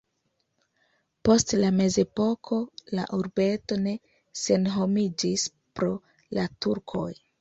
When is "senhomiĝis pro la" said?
4.45-6.49